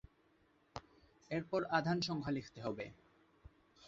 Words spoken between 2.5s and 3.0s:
হবে।